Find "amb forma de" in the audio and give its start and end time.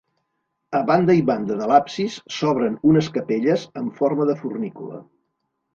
3.83-4.39